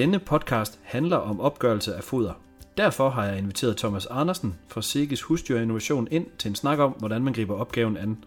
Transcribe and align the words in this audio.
Denne 0.00 0.18
podcast 0.18 0.78
handler 0.82 1.16
om 1.16 1.40
opgørelse 1.40 1.94
af 1.94 2.04
foder. 2.04 2.32
Derfor 2.76 3.10
har 3.10 3.24
jeg 3.24 3.38
inviteret 3.38 3.76
Thomas 3.76 4.06
Andersen 4.06 4.58
fra 4.68 4.82
Sikkes 4.82 5.22
Husdyr 5.22 5.58
Innovation 5.58 6.08
ind 6.10 6.26
til 6.38 6.48
en 6.48 6.54
snak 6.54 6.78
om, 6.78 6.90
hvordan 6.92 7.22
man 7.22 7.32
griber 7.32 7.54
opgaven 7.54 7.96
an. 7.96 8.24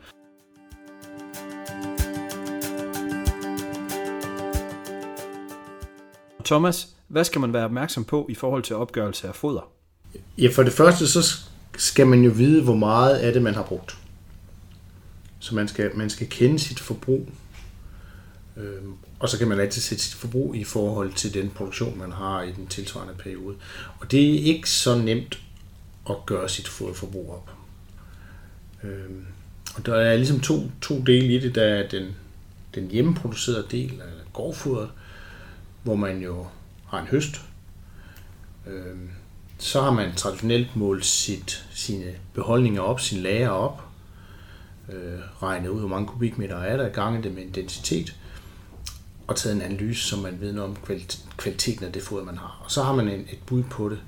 Thomas, 6.46 6.96
hvad 7.08 7.24
skal 7.24 7.42
man 7.42 7.54
være 7.54 7.66
opmærksom 7.66 8.04
på 8.04 8.28
i 8.30 8.36
forhold 8.36 8.64
til 8.64 8.76
opgørelse 8.76 9.28
af 9.28 9.36
foder? 9.36 9.72
Ja, 10.38 10.50
for 10.56 10.64
det 10.64 10.74
første, 10.74 11.08
så 11.08 11.40
skal 11.78 12.08
man 12.08 12.24
jo 12.24 12.32
vide, 12.32 12.64
hvor 12.64 12.76
meget 12.76 13.16
af 13.16 13.34
det, 13.34 13.42
man 13.42 13.56
har 13.56 13.64
brugt. 13.64 13.98
Så 15.40 15.56
man 15.56 15.68
skal, 15.68 15.92
man 15.96 16.10
skal 16.10 16.30
kende 16.30 16.60
sit 16.60 16.80
forbrug. 16.80 17.28
Øhm, 18.58 18.94
og 19.20 19.30
så 19.30 19.38
kan 19.38 19.48
man 19.48 19.60
altid 19.60 19.82
sætte 19.82 20.04
sit 20.04 20.14
forbrug 20.14 20.56
i 20.56 20.64
forhold 20.64 21.14
til 21.14 21.34
den 21.34 21.50
produktion, 21.50 21.98
man 21.98 22.12
har 22.12 22.42
i 22.42 22.52
den 22.52 22.68
tilsvarende 22.68 23.14
periode. 23.14 23.56
Og 24.00 24.12
det 24.12 24.36
er 24.36 24.44
ikke 24.44 24.70
så 24.70 24.98
nemt 24.98 25.40
at 26.10 26.16
gøre 26.26 26.50
sit 26.50 26.68
forbrug 26.68 27.34
op. 27.34 27.50
Øhm, 28.84 29.26
og 29.76 29.86
der 29.86 29.96
er 29.96 30.16
ligesom 30.16 30.40
to, 30.40 30.72
to 30.82 31.00
dele 31.00 31.36
i 31.36 31.40
det. 31.40 31.56
Der 31.56 31.64
er 31.64 31.88
den, 31.90 32.16
den 32.76 32.92
hjemmeproducerede 32.92 33.68
del 33.72 33.92
eller 33.92 34.06
gårdfodret, 34.34 34.90
hvor 35.84 35.96
man 35.96 36.22
jo 36.22 36.48
har 36.88 37.00
en 37.00 37.08
høst. 37.08 37.42
Øhm, 38.68 39.10
så 39.58 39.82
har 39.82 39.92
man 39.92 40.16
traditionelt 40.16 40.76
målt 40.76 41.06
sit, 41.06 41.66
sine 41.74 42.14
beholdninger 42.34 42.82
op, 42.82 43.00
sin 43.00 43.22
lager 43.24 43.50
op, 43.50 43.84
øh, 44.90 45.20
regnet 45.44 45.70
ud, 45.70 45.80
hvor 45.80 45.90
mange 45.90 46.08
kubikmeter 46.08 46.58
er 46.58 46.78
der, 46.78 46.90
gange 46.90 47.24
det 47.24 47.34
med 47.34 47.44
intensitet, 47.44 48.16
og 49.28 49.36
taget 49.36 49.56
en 49.56 49.62
analyse, 49.62 50.08
som 50.08 50.20
man 50.20 50.38
ved 50.40 50.54
noget 50.54 50.70
om 50.70 50.78
kvaliteten 51.38 51.86
af 51.86 51.92
det 51.92 52.02
foder, 52.02 52.26
man 52.26 52.38
har. 52.38 52.62
Og 52.66 52.72
så 52.72 52.84
har 52.84 52.96
man 52.96 53.08
en, 53.10 53.20
et 53.20 53.40
bud 53.46 53.64
på 53.64 53.90
det. 53.90 54.00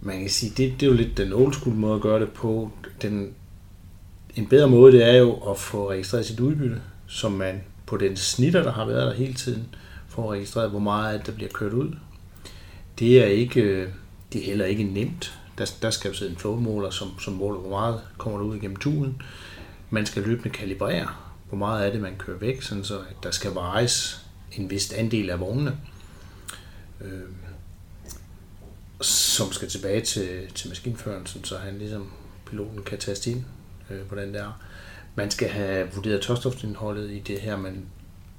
Man 0.00 0.20
kan 0.20 0.30
sige, 0.30 0.52
det, 0.56 0.80
det 0.80 0.86
er 0.86 0.90
jo 0.90 0.96
lidt 0.96 1.16
den 1.16 1.32
old 1.32 1.52
school 1.52 1.76
måde 1.76 1.94
at 1.94 2.00
gøre 2.00 2.20
det 2.20 2.32
på. 2.32 2.70
Den, 3.02 3.34
en 4.36 4.46
bedre 4.46 4.68
måde, 4.68 4.92
det 4.92 5.04
er 5.04 5.16
jo 5.16 5.32
at 5.34 5.58
få 5.58 5.90
registreret 5.90 6.26
sit 6.26 6.40
udbytte, 6.40 6.82
som 7.06 7.32
man 7.32 7.62
på 7.86 7.96
den 7.96 8.16
snitter, 8.16 8.62
der 8.62 8.72
har 8.72 8.84
været 8.84 9.06
der 9.06 9.14
hele 9.14 9.34
tiden, 9.34 9.66
får 10.08 10.32
registreret, 10.32 10.70
hvor 10.70 10.78
meget 10.78 11.26
der 11.26 11.32
bliver 11.32 11.50
kørt 11.50 11.72
ud. 11.72 11.96
Det 12.98 13.22
er 13.22 13.26
ikke 13.26 13.60
øh, 13.60 13.88
det 14.34 14.42
er 14.42 14.46
heller 14.46 14.64
ikke 14.64 14.84
nemt. 14.84 15.38
Der, 15.58 15.72
der 15.82 15.90
skal 15.90 16.08
jo 16.08 16.14
sidde 16.14 16.30
en 16.30 16.36
flowmåler, 16.36 16.90
som, 16.90 17.18
som 17.18 17.34
måler, 17.34 17.60
hvor 17.60 17.70
meget 17.70 18.00
kommer 18.18 18.38
der 18.38 18.46
ud 18.46 18.56
igennem 18.56 18.76
turen. 18.76 19.22
Man 19.90 20.06
skal 20.06 20.22
løbende 20.22 20.50
kalibrere, 20.50 21.08
hvor 21.48 21.58
meget 21.58 21.84
af 21.84 21.92
det, 21.92 22.00
man 22.00 22.16
kører 22.18 22.38
væk, 22.38 22.62
sådan 22.62 22.84
så 22.84 22.98
at 22.98 23.16
der 23.22 23.30
skal 23.30 23.54
vejes 23.54 24.23
en 24.56 24.70
vist 24.70 24.92
andel 24.92 25.30
af 25.30 25.40
vognene, 25.40 25.78
øh, 27.00 27.20
som 29.00 29.52
skal 29.52 29.68
tilbage 29.68 30.00
til, 30.00 30.48
til 30.54 30.68
maskinføren, 30.68 31.26
så 31.26 31.58
han 31.58 31.78
ligesom 31.78 32.12
piloten 32.46 32.82
kan 32.82 32.98
taste 32.98 33.30
ind 33.30 33.44
øh, 33.90 34.06
på 34.06 34.14
den 34.14 34.34
der. 34.34 34.60
Man 35.14 35.30
skal 35.30 35.48
have 35.48 35.88
vurderet 35.94 36.22
tørstofindholdet 36.22 37.10
i 37.10 37.18
det 37.18 37.40
her, 37.40 37.56
man 37.56 37.86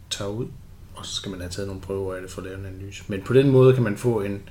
tager 0.09 0.31
ud, 0.31 0.47
og 0.95 1.05
så 1.05 1.15
skal 1.15 1.31
man 1.31 1.39
have 1.39 1.51
taget 1.51 1.67
nogle 1.67 1.81
prøver 1.81 2.15
af 2.15 2.21
det 2.21 2.31
for 2.31 2.41
at 2.41 2.47
lave 2.47 2.59
en 2.59 2.65
analyse. 2.65 3.03
Men 3.07 3.21
på 3.21 3.33
den 3.33 3.49
måde 3.49 3.73
kan 3.73 3.83
man 3.83 3.97
få 3.97 4.21
en, 4.21 4.49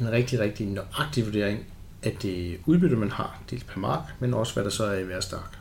en 0.00 0.10
rigtig, 0.10 0.40
rigtig 0.40 0.66
nøjagtig 0.66 1.26
vurdering 1.26 1.66
af 2.02 2.16
det 2.22 2.60
udbytte, 2.66 2.96
man 2.96 3.10
har, 3.10 3.42
dels 3.50 3.64
per 3.64 3.80
mark, 3.80 4.02
men 4.20 4.34
også 4.34 4.54
hvad 4.54 4.64
der 4.64 4.70
så 4.70 4.84
er 4.84 4.98
i 4.98 5.02
hver 5.02 5.20
stak. 5.20 5.56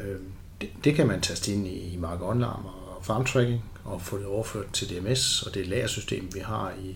Øh, 0.00 0.16
det, 0.60 0.70
det 0.84 0.94
kan 0.94 1.06
man 1.06 1.20
taste 1.20 1.52
ind 1.52 1.66
i 1.66 1.96
Mark 1.96 2.22
Online 2.22 2.46
og 2.46 2.79
Farm 3.02 3.24
Tracking 3.24 3.64
og 3.84 4.02
få 4.02 4.18
det 4.18 4.26
overført 4.26 4.72
til 4.72 4.88
DMS 4.88 5.42
og 5.42 5.54
det 5.54 5.66
lagersystem, 5.66 6.34
vi 6.34 6.40
har 6.40 6.72
i, 6.82 6.90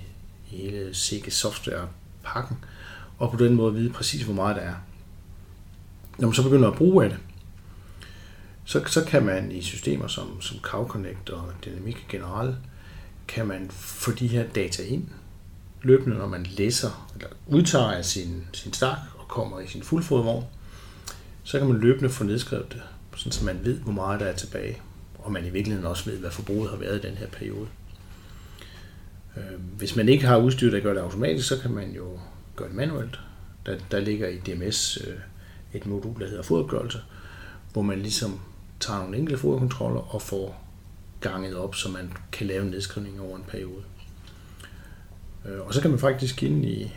i 0.50 0.56
hele 0.56 0.94
Sikke 0.94 1.30
software-pakken, 1.30 2.56
og 3.18 3.30
på 3.30 3.36
den 3.36 3.54
måde 3.54 3.74
vide 3.74 3.90
præcis, 3.90 4.22
hvor 4.22 4.34
meget 4.34 4.56
der 4.56 4.62
er. 4.62 4.74
Når 6.18 6.28
man 6.28 6.34
så 6.34 6.42
begynder 6.42 6.70
at 6.70 6.76
bruge 6.76 7.04
af 7.04 7.10
det, 7.10 7.18
så, 8.64 8.84
så 8.86 9.04
kan 9.04 9.24
man 9.24 9.52
i 9.52 9.62
systemer 9.62 10.06
som, 10.06 10.40
som 10.40 10.58
Cow 10.60 10.86
Connect 10.86 11.30
og 11.30 11.52
Dynamic 11.64 11.96
General, 12.08 12.56
kan 13.28 13.46
man 13.46 13.70
få 13.70 14.12
de 14.12 14.26
her 14.26 14.48
data 14.48 14.82
ind 14.82 15.08
løbende, 15.82 16.16
når 16.16 16.26
man 16.26 16.46
læser 16.46 17.10
eller 17.14 17.28
udtager 17.46 17.92
af 17.92 18.04
sin, 18.04 18.44
sin 18.52 18.72
stak 18.72 18.98
og 19.18 19.28
kommer 19.28 19.60
i 19.60 19.66
sin 19.66 19.82
fuldfodvogn, 19.82 20.44
så 21.42 21.58
kan 21.58 21.68
man 21.68 21.80
løbende 21.80 22.10
få 22.10 22.24
nedskrevet 22.24 22.72
det, 22.72 22.82
så 23.32 23.44
man 23.44 23.64
ved, 23.64 23.80
hvor 23.80 23.92
meget 23.92 24.20
der 24.20 24.26
er 24.26 24.36
tilbage, 24.36 24.80
og 25.24 25.32
man 25.32 25.46
i 25.46 25.50
virkeligheden 25.50 25.86
også 25.86 26.10
ved, 26.10 26.18
hvad 26.18 26.30
forbruget 26.30 26.70
har 26.70 26.76
været 26.76 27.04
i 27.04 27.08
den 27.08 27.16
her 27.16 27.26
periode. 27.26 27.66
Øh, 29.36 29.60
hvis 29.78 29.96
man 29.96 30.08
ikke 30.08 30.26
har 30.26 30.36
udstyr, 30.36 30.70
der 30.70 30.80
gør 30.80 30.92
det 30.92 31.00
automatisk, 31.00 31.48
så 31.48 31.58
kan 31.58 31.70
man 31.70 31.90
jo 31.90 32.18
gøre 32.56 32.68
det 32.68 32.76
manuelt. 32.76 33.20
Der, 33.66 33.78
der 33.90 34.00
ligger 34.00 34.28
i 34.28 34.36
DMS 34.36 34.98
øh, 35.06 35.14
et 35.72 35.86
modul, 35.86 36.20
der 36.20 36.28
hedder 36.28 36.42
fodopgørelse, 36.42 36.98
hvor 37.72 37.82
man 37.82 37.98
ligesom 37.98 38.40
tager 38.80 39.00
nogle 39.00 39.16
enkelte 39.16 39.40
foderkontroller 39.40 40.14
og 40.14 40.22
får 40.22 40.64
ganget 41.20 41.56
op, 41.56 41.74
så 41.74 41.88
man 41.88 42.12
kan 42.32 42.46
lave 42.46 42.62
en 42.62 42.70
nedskrivning 42.70 43.20
over 43.20 43.36
en 43.36 43.44
periode. 43.48 43.82
Øh, 45.46 45.60
og 45.60 45.74
så 45.74 45.80
kan 45.80 45.90
man 45.90 45.98
faktisk 45.98 46.42
ind 46.42 46.64
i, 46.64 46.92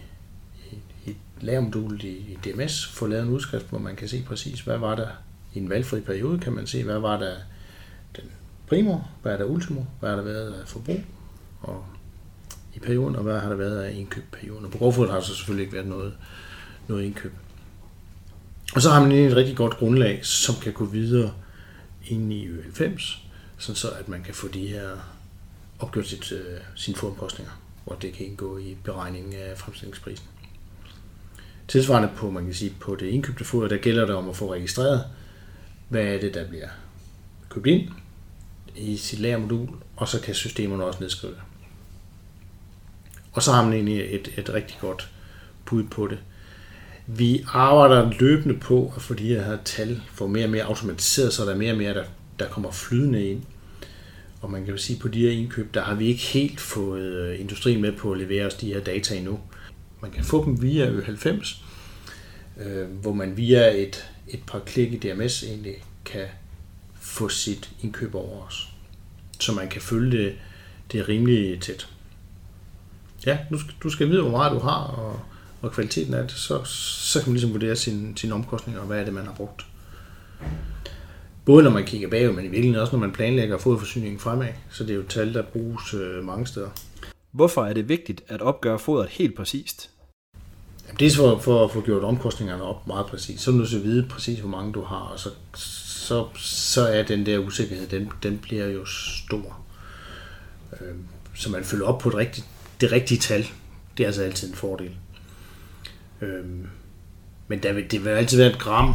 i, 0.71 0.77
i 1.05 1.15
lagermodulet 1.41 2.03
i, 2.03 2.17
i 2.17 2.37
DMS 2.43 2.85
få 2.85 3.07
lavet 3.07 3.23
en 3.23 3.29
udskrift, 3.29 3.69
hvor 3.69 3.79
man 3.79 3.95
kan 3.95 4.07
se 4.07 4.23
præcis, 4.27 4.61
hvad 4.61 4.77
var 4.77 4.95
der 4.95 5.07
i 5.53 5.57
en 5.57 5.69
valgfri 5.69 6.01
periode, 6.01 6.39
kan 6.39 6.53
man 6.53 6.67
se, 6.67 6.83
hvad 6.83 6.99
var 6.99 7.19
der 7.19 7.35
primo, 8.67 8.97
hvad 9.21 9.33
er 9.33 9.37
der 9.37 9.45
ultimo, 9.45 9.81
hvad 9.99 10.09
har 10.09 10.15
der 10.15 10.23
været 10.23 10.53
af 10.53 10.67
forbrug 10.67 10.99
og 11.61 11.85
i 12.73 12.79
perioden, 12.79 13.15
og 13.15 13.23
hvad 13.23 13.39
har 13.39 13.49
der 13.49 13.55
været 13.55 13.83
af 13.83 13.93
indkøb 13.95 14.23
perioden. 14.31 14.65
Og 14.65 14.71
på 14.71 14.77
Grovfod 14.77 15.07
har 15.07 15.15
der 15.15 15.21
så 15.21 15.35
selvfølgelig 15.35 15.63
ikke 15.63 15.73
været 15.73 15.87
noget, 15.87 16.13
noget 16.87 17.03
indkøb. 17.03 17.33
Og 18.75 18.81
så 18.81 18.89
har 18.89 19.01
man 19.01 19.11
et 19.11 19.35
rigtig 19.35 19.55
godt 19.55 19.77
grundlag, 19.77 20.25
som 20.25 20.55
kan 20.55 20.73
gå 20.73 20.85
videre 20.85 21.33
ind 22.07 22.33
i 22.33 22.47
Ø90, 22.47 23.19
sådan 23.57 23.75
så 23.75 23.89
at 23.89 24.09
man 24.09 24.23
kan 24.23 24.33
få 24.33 24.47
de 24.47 24.67
her 24.67 24.89
opgjort 25.79 26.07
sit, 26.07 26.31
øh, 26.31 26.59
sine 26.75 26.97
foromkostninger, 26.97 27.51
hvor 27.85 27.95
det 27.95 28.13
kan 28.13 28.25
indgå 28.25 28.57
i 28.57 28.77
beregningen 28.83 29.33
af 29.33 29.57
fremstillingsprisen. 29.57 30.27
Tilsvarende 31.67 32.09
på, 32.15 32.31
man 32.31 32.45
kan 32.45 32.53
sige, 32.53 32.73
på 32.79 32.95
det 32.95 33.05
indkøbte 33.05 33.43
foder, 33.43 33.67
der 33.67 33.77
gælder 33.77 34.05
det 34.05 34.15
om 34.15 34.29
at 34.29 34.35
få 34.35 34.53
registreret, 34.53 35.03
hvad 35.89 36.03
er 36.03 36.19
det, 36.19 36.33
der 36.33 36.47
bliver 36.47 36.67
købt 37.49 37.67
ind 37.67 37.89
i 38.77 38.97
sit 38.97 39.19
lagermodul, 39.19 39.67
og 39.95 40.07
så 40.07 40.21
kan 40.21 40.33
systemerne 40.33 40.83
også 40.83 40.99
nedskrive 40.99 41.31
det. 41.31 41.41
Og 43.31 43.43
så 43.43 43.51
har 43.51 43.63
man 43.63 43.73
egentlig 43.73 44.15
et, 44.15 44.33
et 44.37 44.53
rigtig 44.53 44.77
godt 44.81 45.09
bud 45.65 45.83
på 45.83 46.07
det. 46.07 46.17
Vi 47.07 47.45
arbejder 47.47 48.11
løbende 48.19 48.59
på 48.59 48.93
at 48.95 49.01
få 49.01 49.13
de 49.13 49.27
her 49.27 49.57
tal 49.65 50.01
for 50.13 50.27
mere 50.27 50.45
og 50.45 50.49
mere 50.49 50.63
automatiseret, 50.63 51.33
så 51.33 51.45
der 51.45 51.51
er 51.51 51.57
mere 51.57 51.71
og 51.71 51.77
mere, 51.77 51.93
der 51.93 52.03
der 52.39 52.47
kommer 52.47 52.71
flydende 52.71 53.25
ind. 53.25 53.41
Og 54.41 54.51
man 54.51 54.65
kan 54.65 54.71
jo 54.71 54.77
sige, 54.77 54.95
at 54.95 55.01
på 55.01 55.07
de 55.07 55.21
her 55.21 55.31
indkøb, 55.31 55.73
der 55.73 55.81
har 55.81 55.95
vi 55.95 56.07
ikke 56.07 56.21
helt 56.21 56.59
fået 56.59 57.03
øh, 57.03 57.39
industrien 57.39 57.81
med 57.81 57.91
på 57.91 58.11
at 58.11 58.17
levere 58.17 58.45
os 58.45 58.53
de 58.53 58.73
her 58.73 58.79
data 58.79 59.15
endnu. 59.15 59.39
Man 60.01 60.11
kan 60.11 60.23
få 60.23 60.45
dem 60.45 60.61
via 60.61 60.85
Ø90, 60.89 61.57
øh, 62.59 62.89
hvor 62.89 63.13
man 63.13 63.37
via 63.37 63.81
et, 63.81 64.09
et 64.27 64.39
par 64.47 64.59
klik 64.59 64.93
i 64.93 64.97
DMS 64.97 65.43
egentlig 65.43 65.75
kan 66.05 66.25
få 67.07 67.29
sit 67.29 67.69
indkøb 67.81 68.15
over 68.15 68.45
os. 68.45 68.69
Så 69.39 69.53
man 69.53 69.69
kan 69.69 69.81
følge 69.81 70.17
det, 70.17 70.35
det 70.91 71.09
rimelig 71.09 71.61
tæt. 71.61 71.89
Ja, 73.25 73.37
du 73.51 73.59
skal, 73.59 73.73
du 73.83 73.89
skal 73.89 74.09
vide, 74.09 74.21
hvor 74.21 74.31
meget 74.31 74.51
du 74.51 74.59
har, 74.59 74.83
og, 74.83 75.19
og 75.61 75.71
kvaliteten 75.71 76.13
af 76.13 76.23
det, 76.23 76.31
så, 76.31 76.63
så 76.63 77.19
kan 77.19 77.29
man 77.29 77.33
ligesom 77.33 77.53
vurdere 77.53 77.75
sine, 77.75 78.17
sin 78.17 78.31
omkostninger, 78.31 78.81
og 78.81 78.87
hvad 78.87 78.99
er 78.99 79.05
det, 79.05 79.13
man 79.13 79.25
har 79.25 79.33
brugt. 79.33 79.65
Både 81.45 81.63
når 81.63 81.71
man 81.71 81.85
kigger 81.85 82.09
bagud, 82.09 82.35
men 82.35 82.45
i 82.45 82.47
virkeligheden 82.47 82.81
også 82.81 82.93
når 82.93 82.99
man 82.99 83.11
planlægger 83.11 83.57
foderforsyningen 83.57 84.19
fremad. 84.19 84.47
Så 84.69 84.83
det 84.83 84.91
er 84.91 84.95
jo 84.95 85.03
tal, 85.09 85.33
der 85.33 85.41
bruges 85.41 85.93
øh, 85.93 86.23
mange 86.23 86.47
steder. 86.47 86.69
Hvorfor 87.31 87.65
er 87.65 87.73
det 87.73 87.89
vigtigt 87.89 88.23
at 88.27 88.41
opgøre 88.41 88.79
fodret 88.79 89.09
helt 89.09 89.35
præcist? 89.35 89.89
Jamen, 90.87 90.99
det 90.99 91.07
er 91.07 91.15
for, 91.15 91.39
for 91.39 91.65
at 91.65 91.71
få 91.71 91.81
gjort 91.81 92.03
omkostningerne 92.03 92.63
op 92.63 92.87
meget 92.87 93.05
præcist. 93.05 93.43
Så 93.43 93.49
er 93.49 93.53
du 93.53 93.57
nødt 93.57 93.69
til 93.69 93.77
at 93.77 93.83
vide 93.83 94.07
præcis, 94.09 94.39
hvor 94.39 94.49
mange 94.49 94.73
du 94.73 94.81
har, 94.81 94.97
og 94.97 95.19
så, 95.19 95.29
så, 96.07 96.27
så 96.35 96.87
er 96.87 97.03
den 97.03 97.25
der 97.25 97.37
usikkerhed, 97.37 97.87
den, 97.87 98.11
den 98.23 98.37
bliver 98.37 98.67
jo 98.67 98.85
stor. 98.85 99.59
Øh, 100.73 100.95
så 101.33 101.51
man 101.51 101.63
følger 101.63 101.85
op 101.85 101.99
på 101.99 102.09
det 102.09 102.17
rigtige, 102.17 102.45
det 102.81 102.91
rigtige 102.91 103.19
tal. 103.19 103.47
Det 103.97 104.03
er 104.03 104.07
altså 104.07 104.23
altid 104.23 104.49
en 104.49 104.55
fordel. 104.55 104.91
Øh, 106.21 106.45
men 107.47 107.63
der 107.63 107.73
vil, 107.73 107.91
det 107.91 108.05
vil 108.05 108.09
altid 108.09 108.37
være 108.37 108.49
et 108.49 108.59
gram 108.59 108.93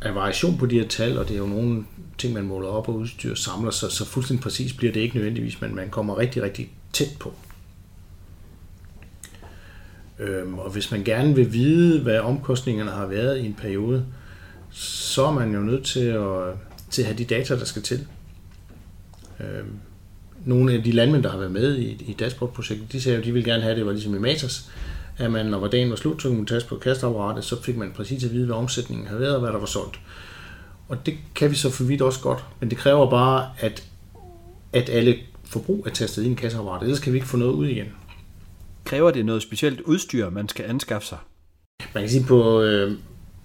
af 0.00 0.14
variation 0.14 0.58
på 0.58 0.66
de 0.66 0.80
her 0.80 0.88
tal, 0.88 1.18
og 1.18 1.28
det 1.28 1.34
er 1.34 1.38
jo 1.38 1.46
nogle 1.46 1.84
ting, 2.18 2.34
man 2.34 2.44
måler 2.44 2.68
op 2.68 2.88
og 2.88 2.94
udstyr 2.94 3.34
samler, 3.34 3.70
så, 3.70 3.90
så 3.90 4.04
fuldstændig 4.04 4.42
præcis 4.42 4.72
bliver 4.72 4.92
det 4.92 5.00
ikke 5.00 5.16
nødvendigvis, 5.16 5.60
men 5.60 5.74
man 5.74 5.90
kommer 5.90 6.18
rigtig, 6.18 6.42
rigtig 6.42 6.72
tæt 6.92 7.16
på. 7.20 7.34
Øhm, 10.18 10.58
og 10.58 10.70
hvis 10.70 10.90
man 10.90 11.04
gerne 11.04 11.34
vil 11.34 11.52
vide, 11.52 12.02
hvad 12.02 12.18
omkostningerne 12.18 12.90
har 12.90 13.06
været 13.06 13.38
i 13.38 13.46
en 13.46 13.54
periode, 13.54 14.06
så 14.72 15.26
er 15.26 15.32
man 15.32 15.54
jo 15.54 15.60
nødt 15.60 15.84
til 15.84 16.00
at, 16.00 16.54
til 16.90 17.02
at 17.02 17.06
have 17.06 17.18
de 17.18 17.24
data, 17.24 17.58
der 17.58 17.64
skal 17.64 17.82
til. 17.82 18.06
Øhm, 19.40 19.78
nogle 20.44 20.72
af 20.72 20.82
de 20.82 20.92
landmænd, 20.92 21.22
der 21.22 21.30
har 21.30 21.38
været 21.38 21.52
med 21.52 21.76
i, 21.76 22.04
i 22.06 22.12
dashboard-projektet, 22.12 22.92
de 22.92 23.00
sagde 23.00 23.18
at 23.18 23.24
de 23.24 23.32
ville 23.32 23.50
gerne 23.50 23.62
have, 23.62 23.70
at 23.70 23.76
det 23.76 23.86
var 23.86 23.92
ligesom 23.92 24.14
i 24.14 24.18
Matas, 24.18 24.70
at 25.18 25.32
man, 25.32 25.46
når 25.46 25.66
dagen 25.66 25.90
var 25.90 25.96
slut, 25.96 26.22
så 26.22 26.28
kunne 26.28 26.38
man 26.38 26.46
taste 26.46 26.68
på 26.68 26.76
kastapparatet, 26.76 27.44
så 27.44 27.62
fik 27.62 27.76
man 27.76 27.92
præcis 27.96 28.24
at 28.24 28.32
vide, 28.32 28.46
hvad 28.46 28.56
omsætningen 28.56 29.06
havde 29.06 29.20
været, 29.20 29.34
og 29.34 29.40
hvad 29.40 29.52
der 29.52 29.58
var 29.58 29.66
solgt. 29.66 30.00
Og 30.88 31.06
det 31.06 31.14
kan 31.34 31.50
vi 31.50 31.56
så 31.56 31.70
for 31.70 31.84
vidt 31.84 32.02
også 32.02 32.20
godt, 32.20 32.44
men 32.60 32.70
det 32.70 32.78
kræver 32.78 33.10
bare, 33.10 33.50
at, 33.58 33.88
at 34.72 34.90
alle 34.90 35.16
forbrug 35.44 35.86
er 35.86 35.90
tastet 35.90 36.24
ind 36.24 36.38
i 36.38 36.40
kasseapparatet, 36.40 36.86
ellers 36.86 37.00
kan 37.00 37.12
vi 37.12 37.18
ikke 37.18 37.28
få 37.28 37.36
noget 37.36 37.52
ud 37.52 37.66
igen. 37.66 37.86
Kræver 38.84 39.10
det 39.10 39.26
noget 39.26 39.42
specielt 39.42 39.80
udstyr, 39.80 40.30
man 40.30 40.48
skal 40.48 40.64
anskaffe 40.64 41.08
sig? 41.08 41.18
Man 41.94 42.02
kan 42.02 42.10
sige, 42.10 42.24
på, 42.24 42.60
øh, 42.60 42.98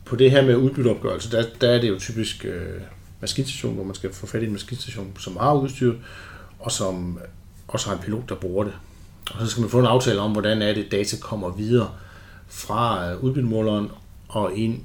på 0.07 0.15
det 0.15 0.31
her 0.31 0.45
med 0.45 0.55
udbytteopgørelse, 0.55 1.31
der, 1.31 1.45
der 1.61 1.69
er 1.69 1.81
det 1.81 1.89
jo 1.89 1.99
typisk 1.99 2.45
øh, 2.45 2.81
maskinstation, 3.21 3.75
hvor 3.75 3.83
man 3.83 3.95
skal 3.95 4.13
få 4.13 4.27
fat 4.27 4.43
i 4.43 4.45
en 4.45 4.51
maskinstation, 4.51 5.17
som 5.19 5.37
har 5.37 5.53
udstyr, 5.53 5.95
og 6.59 6.71
som 6.71 7.19
også 7.67 7.89
har 7.89 7.95
en 7.95 8.03
pilot, 8.03 8.29
der 8.29 8.35
bruger 8.35 8.63
det. 8.63 8.73
Og 9.31 9.41
så 9.41 9.47
skal 9.47 9.61
man 9.61 9.69
få 9.69 9.79
en 9.79 9.85
aftale 9.85 10.19
om, 10.19 10.31
hvordan 10.31 10.61
er 10.61 10.73
det, 10.73 10.91
data 10.91 11.17
kommer 11.21 11.49
videre 11.49 11.91
fra 12.47 13.11
øh, 13.11 13.23
udbyttemåleren 13.23 13.89
og 14.27 14.57
ind 14.57 14.83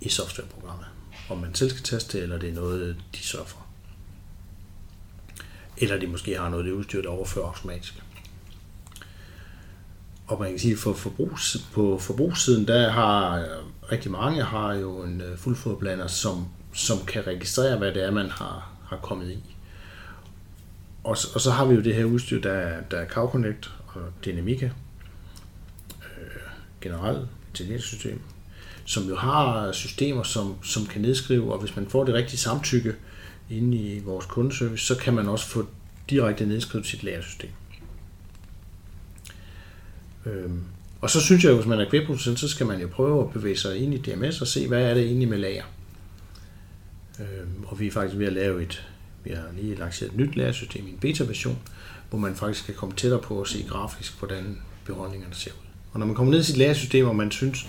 i 0.00 0.08
softwareprogrammet. 0.08 0.86
Om 1.30 1.38
man 1.38 1.54
selv 1.54 1.70
skal 1.70 1.82
teste 1.82 2.20
eller 2.20 2.38
det 2.38 2.48
er 2.48 2.54
noget, 2.54 2.96
de 3.14 3.18
sørger 3.22 3.46
for. 3.46 3.66
Eller 5.78 5.98
de 5.98 6.06
måske 6.06 6.38
har 6.38 6.48
noget 6.48 6.64
det 6.64 6.72
udstyr, 6.72 7.02
der 7.02 7.08
overfører 7.08 7.46
automatisk. 7.46 8.02
Og 10.26 10.40
man 10.40 10.50
kan 10.50 10.58
sige, 10.58 10.76
for 10.76 10.92
forbrugs, 10.92 11.56
på 11.72 11.98
forbrugssiden, 11.98 12.68
der 12.68 12.90
har 12.90 13.38
øh, 13.38 13.44
rigtig 13.92 14.10
mange 14.10 14.42
har 14.42 14.74
jo 14.74 15.02
en 15.02 15.20
øh, 15.20 15.38
fuldfodblander, 15.38 16.06
som, 16.06 16.48
som 16.72 17.06
kan 17.06 17.26
registrere, 17.26 17.78
hvad 17.78 17.92
det 17.92 18.04
er, 18.04 18.10
man 18.10 18.30
har, 18.30 18.70
har 18.84 18.96
kommet 18.96 19.30
i. 19.30 19.56
Og, 21.04 21.16
og 21.34 21.40
så 21.40 21.50
har 21.50 21.64
vi 21.64 21.74
jo 21.74 21.80
det 21.80 21.94
her 21.94 22.04
udstyr, 22.04 22.40
der, 22.40 22.80
der 22.90 22.98
er 22.98 23.08
CowConnect 23.08 23.70
og 23.86 24.02
Dynamica, 24.24 24.70
øh, 26.02 26.40
generelt 26.80 27.28
system 27.78 28.20
som 28.86 29.08
jo 29.08 29.16
har 29.16 29.72
systemer, 29.72 30.22
som, 30.22 30.56
som 30.62 30.86
kan 30.86 31.02
nedskrive, 31.02 31.52
og 31.52 31.58
hvis 31.58 31.76
man 31.76 31.86
får 31.88 32.04
det 32.04 32.14
rigtige 32.14 32.38
samtykke 32.38 32.94
inde 33.50 33.76
i 33.76 33.98
vores 33.98 34.26
kundeservice, 34.26 34.86
så 34.86 34.96
kan 34.96 35.14
man 35.14 35.28
også 35.28 35.46
få 35.46 35.66
direkte 36.10 36.46
nedskrevet 36.46 36.86
sit 36.86 37.02
lagersystem. 37.02 37.50
Øhm, 40.26 40.62
og 41.06 41.10
så 41.10 41.20
synes 41.20 41.44
jeg 41.44 41.50
jo, 41.50 41.54
hvis 41.54 41.66
man 41.66 41.80
er 41.80 41.88
kvægproducent, 41.88 42.40
så 42.40 42.48
skal 42.48 42.66
man 42.66 42.80
jo 42.80 42.88
prøve 42.88 43.24
at 43.24 43.30
bevæge 43.30 43.56
sig 43.56 43.76
ind 43.76 43.94
i 43.94 43.98
DMS 43.98 44.40
og 44.40 44.46
se, 44.46 44.68
hvad 44.68 44.82
er 44.82 44.94
det 44.94 45.02
egentlig 45.02 45.28
med 45.28 45.38
lager. 45.38 45.62
Øhm, 47.20 47.64
og 47.66 47.80
vi 47.80 47.86
er 47.86 47.90
faktisk 47.90 48.18
ved 48.18 48.26
at 48.26 48.32
lave 48.32 48.62
et, 48.62 48.86
vi 49.24 49.30
har 49.30 49.44
lige 49.56 49.74
lanceret 49.74 50.10
et 50.10 50.16
nyt 50.16 50.36
lagersystem 50.36 50.86
i 50.86 50.90
en 50.90 50.98
beta-version, 50.98 51.58
hvor 52.10 52.18
man 52.18 52.34
faktisk 52.34 52.66
kan 52.66 52.74
komme 52.74 52.94
tættere 52.94 53.20
på 53.20 53.40
at 53.40 53.48
se 53.48 53.64
grafisk, 53.68 54.18
hvordan 54.18 54.58
beholdningerne 54.84 55.34
ser 55.34 55.50
ud. 55.50 55.66
Og 55.92 55.98
når 55.98 56.06
man 56.06 56.14
kommer 56.14 56.32
ned 56.32 56.40
i 56.40 56.44
sit 56.44 56.56
lagersystem, 56.56 57.06
og 57.06 57.16
man 57.16 57.30
synes, 57.30 57.66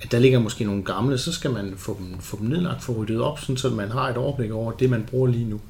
at 0.00 0.12
der 0.12 0.18
ligger 0.18 0.38
måske 0.38 0.64
nogle 0.64 0.84
gamle, 0.84 1.18
så 1.18 1.32
skal 1.32 1.50
man 1.50 1.74
få 1.76 1.96
dem, 1.98 2.20
få 2.20 2.38
dem 2.38 2.46
nedlagt, 2.46 2.82
få 2.82 2.92
ryddet 2.92 3.20
op, 3.20 3.40
sådan, 3.40 3.56
så 3.56 3.70
man 3.70 3.90
har 3.90 4.08
et 4.08 4.16
overblik 4.16 4.50
over 4.50 4.72
det, 4.72 4.90
man 4.90 5.04
bruger 5.04 5.28
lige 5.28 5.44
nu. 5.44 5.60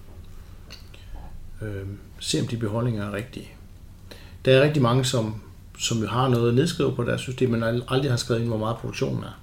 Øh, 1.62 1.86
se 2.18 2.40
om 2.40 2.46
de 2.46 2.56
beholdninger 2.56 3.06
er 3.06 3.12
rigtige. 3.12 3.48
Der 4.44 4.56
er 4.56 4.62
rigtig 4.62 4.82
mange, 4.82 5.04
som, 5.04 5.34
som 5.78 5.98
jo 5.98 6.06
har 6.06 6.28
noget 6.28 6.54
nedskrevet 6.54 6.96
på 6.96 7.04
deres 7.04 7.20
system, 7.20 7.50
men 7.50 7.62
aldrig 7.62 8.10
har 8.10 8.16
skrevet 8.16 8.40
ind, 8.40 8.48
hvor 8.48 8.58
meget 8.58 8.76
produktionen 8.76 9.24
er. 9.24 9.40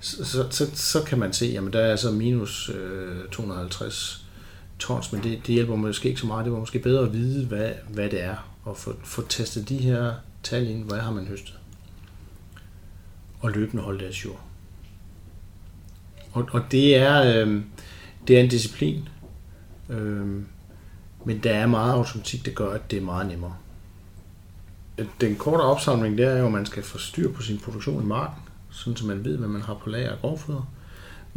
Så, 0.00 0.24
så, 0.24 0.46
så, 0.50 0.70
så 0.74 1.02
kan 1.02 1.18
man 1.18 1.32
se, 1.32 1.58
at 1.58 1.72
der 1.72 1.80
er 1.80 1.90
altså 1.90 2.10
minus 2.10 2.70
øh, 2.74 3.28
250 3.32 4.24
tons, 4.78 5.12
men 5.12 5.22
det, 5.22 5.46
det 5.46 5.54
hjælper 5.54 5.76
måske 5.76 6.08
ikke 6.08 6.20
så 6.20 6.26
meget. 6.26 6.44
Det 6.44 6.52
var 6.52 6.58
måske 6.58 6.78
bedre 6.78 7.06
at 7.06 7.12
vide, 7.12 7.46
hvad, 7.46 7.70
hvad 7.88 8.10
det 8.10 8.22
er, 8.22 8.56
og 8.64 8.76
få, 8.76 8.94
få 9.04 9.22
testet 9.28 9.68
de 9.68 9.78
her 9.78 10.12
tal 10.42 10.68
ind, 10.68 10.84
hvad 10.84 10.98
har 10.98 11.10
man 11.10 11.26
høstet. 11.26 11.58
Og 13.40 13.50
løbende 13.50 13.82
holde 13.82 14.04
deres 14.04 14.24
jord. 14.24 14.40
Og, 16.32 16.48
og 16.52 16.62
det 16.70 16.96
er 16.96 17.46
øh, 17.46 17.62
det 18.28 18.36
er 18.36 18.42
en 18.42 18.48
disciplin, 18.48 19.08
øh, 19.88 20.42
men 21.24 21.38
der 21.42 21.50
er 21.50 21.66
meget 21.66 21.92
automatik, 21.92 22.46
der 22.46 22.52
gør, 22.52 22.70
at 22.70 22.90
det 22.90 22.96
er 22.96 23.02
meget 23.02 23.26
nemmere. 23.26 23.54
Den 25.20 25.36
korte 25.36 25.60
opsamling, 25.60 26.18
det 26.18 26.26
er 26.26 26.38
jo, 26.38 26.46
at 26.46 26.52
man 26.52 26.66
skal 26.66 26.82
få 26.82 26.98
styr 26.98 27.32
på 27.32 27.42
sin 27.42 27.58
produktion 27.58 28.02
i 28.02 28.06
marken, 28.06 28.42
sådan 28.70 28.96
så 28.96 29.06
man 29.06 29.24
ved, 29.24 29.36
hvad 29.36 29.48
man 29.48 29.62
har 29.62 29.74
på 29.74 29.90
lager 29.90 30.10
af 30.12 30.18
grovfoder 30.20 30.66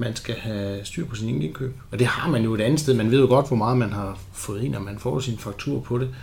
man 0.02 0.16
skal 0.16 0.36
have 0.36 0.86
styr 0.86 1.06
på 1.06 1.16
sin 1.16 1.42
indkøb. 1.42 1.76
Og 1.92 2.00
det 2.00 2.08
har 2.08 2.30
man 2.30 2.44
jo 2.44 2.54
et 2.54 2.62
andet 2.62 2.80
sted. 2.80 2.94
Man 2.94 3.12
ved 3.12 3.20
jo 3.20 3.28
godt, 3.28 3.48
hvor 3.48 3.58
meget 3.58 3.78
man 3.78 3.94
har 3.94 4.20
fået 4.34 4.64
ind, 4.64 4.76
og 4.76 4.82
man 4.82 5.00
får 5.00 5.20
sin 5.20 5.38
faktur 5.38 5.82
på 5.82 5.98
det. 5.98 6.16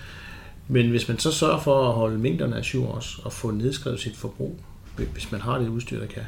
Men 0.69 0.91
hvis 0.91 1.09
man 1.09 1.19
så 1.19 1.33
sørger 1.33 1.61
for 1.61 1.89
at 1.89 1.95
holde 1.95 2.19
mængderne 2.19 2.57
af 2.57 2.65
syv 2.65 2.89
også, 2.89 3.23
og 3.25 3.33
få 3.33 3.51
nedskrevet 3.51 4.01
sit 4.01 4.17
forbrug, 4.17 4.59
hvis 4.97 5.33
man 5.33 5.41
har 5.41 5.59
det 5.59 5.69
udstyr, 5.69 6.01
der 6.01 6.07
kan, 6.07 6.23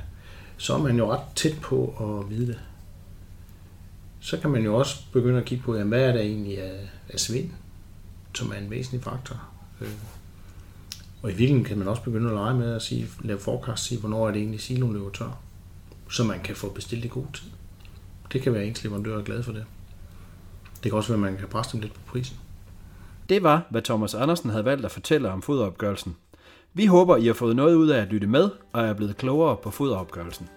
så 0.57 0.75
er 0.75 0.79
man 0.79 0.97
jo 0.97 1.13
ret 1.13 1.21
tæt 1.37 1.59
på 1.63 1.95
at 2.01 2.31
vide 2.31 2.47
det. 2.47 2.59
Så 4.21 4.37
kan 4.37 4.51
man 4.51 4.65
jo 4.65 4.77
også 4.77 4.97
begynde 5.13 5.39
at 5.39 5.45
kigge 5.45 5.65
på, 5.65 5.75
jamen, 5.75 5.89
hvad 5.89 6.03
er 6.03 6.13
der 6.13 6.21
egentlig 6.21 6.63
af, 6.63 6.91
af 7.09 7.21
svind, 7.21 7.51
som 8.35 8.51
er 8.51 8.57
en 8.57 8.71
væsentlig 8.71 9.03
faktor. 9.03 9.43
Øh, 9.81 9.89
og 11.23 11.31
i 11.31 11.33
virkeligheden 11.33 11.65
kan 11.65 11.79
man 11.79 11.89
også 11.89 12.03
begynde 12.03 12.29
at 12.29 12.35
lege 12.35 12.55
med 12.55 12.75
at 12.75 12.83
sige, 12.83 13.09
lave 13.21 13.39
forecast, 13.39 13.85
sige, 13.85 14.01
hvornår 14.01 14.29
er 14.29 14.33
det 14.33 14.41
egentlig 14.41 14.61
siloen 14.61 14.93
løber 14.93 15.11
tør 15.11 15.41
så 16.11 16.25
man 16.25 16.41
kan 16.41 16.57
få 16.57 16.69
bestilt 16.69 17.05
i 17.05 17.09
god 17.09 17.25
tid. 17.33 17.51
Det 18.33 18.43
kan 18.43 18.55
være 18.55 18.65
ens 18.65 18.85
leverandør 18.85 19.19
er 19.19 19.23
glad 19.23 19.43
for 19.43 19.53
det. 19.53 19.65
Det 20.83 20.91
kan 20.91 20.99
også 20.99 21.09
være, 21.09 21.27
at 21.27 21.33
man 21.33 21.41
kan 21.41 21.49
presse 21.49 21.73
dem 21.73 21.81
lidt 21.81 21.95
på 21.95 22.01
prisen. 22.07 22.37
Det 23.29 23.43
var, 23.43 23.67
hvad 23.71 23.83
Thomas 23.83 24.15
Andersen 24.15 24.51
havde 24.51 24.65
valgt 24.65 24.85
at 24.85 24.91
fortælle 24.91 25.31
om 25.31 25.43
foderopgørelsen. 25.43 26.17
Vi 26.75 26.87
håber, 26.87 27.17
I 27.17 27.27
har 27.27 27.35
fået 27.35 27.57
noget 27.57 27.75
ud 27.75 27.89
af 27.89 28.03
at 28.03 28.09
lytte 28.09 28.27
med 28.27 28.51
og 28.73 28.87
er 28.87 28.93
blevet 28.93 29.17
klogere 29.17 29.57
på 29.57 29.71
foderopgørelsen. 29.71 30.49